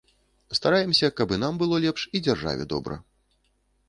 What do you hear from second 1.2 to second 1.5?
і